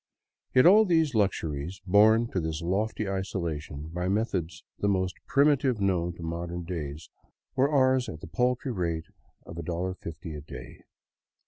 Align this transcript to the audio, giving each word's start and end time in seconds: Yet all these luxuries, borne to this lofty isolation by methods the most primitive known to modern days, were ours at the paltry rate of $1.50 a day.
Yet 0.55 0.65
all 0.65 0.83
these 0.83 1.13
luxuries, 1.13 1.79
borne 1.85 2.25
to 2.31 2.39
this 2.41 2.63
lofty 2.63 3.07
isolation 3.07 3.89
by 3.93 4.07
methods 4.09 4.63
the 4.79 4.87
most 4.87 5.13
primitive 5.27 5.79
known 5.79 6.13
to 6.15 6.23
modern 6.23 6.63
days, 6.63 7.11
were 7.55 7.69
ours 7.69 8.09
at 8.09 8.19
the 8.19 8.25
paltry 8.27 8.71
rate 8.71 9.05
of 9.45 9.57
$1.50 9.57 10.35
a 10.35 10.41
day. 10.41 10.85